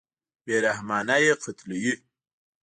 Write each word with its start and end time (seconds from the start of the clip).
بېرحمانه 0.45 1.17
یې 1.25 1.33
قتلوي. 1.43 1.93